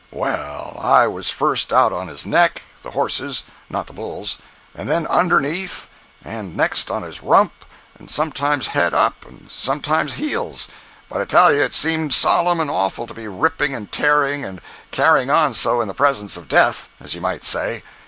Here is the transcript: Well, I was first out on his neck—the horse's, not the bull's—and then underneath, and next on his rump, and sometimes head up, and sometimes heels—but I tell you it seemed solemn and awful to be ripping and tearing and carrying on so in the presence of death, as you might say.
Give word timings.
Well, 0.09 0.79
I 0.81 1.05
was 1.05 1.29
first 1.29 1.71
out 1.71 1.93
on 1.93 2.07
his 2.07 2.25
neck—the 2.25 2.89
horse's, 2.89 3.43
not 3.69 3.85
the 3.85 3.93
bull's—and 3.93 4.89
then 4.89 5.05
underneath, 5.05 5.87
and 6.25 6.57
next 6.57 6.89
on 6.89 7.03
his 7.03 7.21
rump, 7.21 7.51
and 7.99 8.09
sometimes 8.09 8.65
head 8.69 8.95
up, 8.95 9.23
and 9.27 9.47
sometimes 9.51 10.13
heels—but 10.15 11.21
I 11.21 11.25
tell 11.25 11.53
you 11.53 11.61
it 11.61 11.75
seemed 11.75 12.15
solemn 12.15 12.59
and 12.59 12.71
awful 12.71 13.05
to 13.05 13.13
be 13.13 13.27
ripping 13.27 13.75
and 13.75 13.91
tearing 13.91 14.43
and 14.43 14.59
carrying 14.89 15.29
on 15.29 15.53
so 15.53 15.81
in 15.81 15.87
the 15.87 15.93
presence 15.93 16.35
of 16.35 16.47
death, 16.47 16.89
as 16.99 17.13
you 17.13 17.21
might 17.21 17.43
say. 17.43 17.83